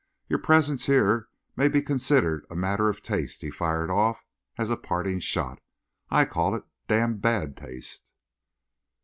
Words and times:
"Your 0.27 0.39
presence 0.39 0.87
here 0.87 1.27
may 1.55 1.67
be 1.67 1.79
considered 1.79 2.43
a 2.49 2.55
matter 2.55 2.89
of 2.89 3.03
taste," 3.03 3.41
he 3.43 3.51
fired 3.51 3.91
off, 3.91 4.25
as 4.57 4.71
a 4.71 4.75
parting 4.75 5.19
shot. 5.19 5.59
"I 6.09 6.25
call 6.25 6.55
it 6.55 6.63
damned 6.87 7.21
bad 7.21 7.55
taste!" 7.55 8.11